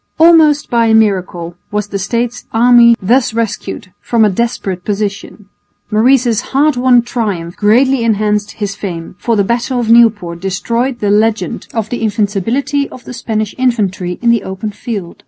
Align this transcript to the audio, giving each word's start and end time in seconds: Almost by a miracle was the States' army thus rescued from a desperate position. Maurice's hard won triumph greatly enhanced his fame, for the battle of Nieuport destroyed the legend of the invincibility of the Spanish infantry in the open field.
Almost 0.17 0.71
by 0.71 0.87
a 0.87 0.95
miracle 0.95 1.55
was 1.69 1.89
the 1.89 1.99
States' 1.99 2.45
army 2.51 2.95
thus 2.99 3.35
rescued 3.35 3.93
from 4.01 4.25
a 4.25 4.31
desperate 4.31 4.83
position. 4.83 5.45
Maurice's 5.91 6.41
hard 6.41 6.75
won 6.75 7.03
triumph 7.03 7.55
greatly 7.55 8.03
enhanced 8.03 8.53
his 8.53 8.75
fame, 8.75 9.13
for 9.19 9.35
the 9.35 9.43
battle 9.43 9.79
of 9.79 9.91
Nieuport 9.91 10.39
destroyed 10.39 11.01
the 11.01 11.11
legend 11.11 11.67
of 11.75 11.89
the 11.91 12.01
invincibility 12.01 12.89
of 12.89 13.03
the 13.05 13.13
Spanish 13.13 13.53
infantry 13.59 14.17
in 14.23 14.31
the 14.31 14.41
open 14.41 14.71
field. 14.71 15.17